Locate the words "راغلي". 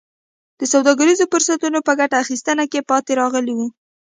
3.21-3.53